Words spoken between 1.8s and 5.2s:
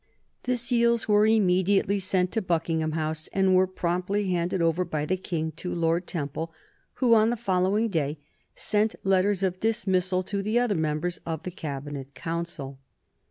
sent to Buckingham House and were promptly handed over by the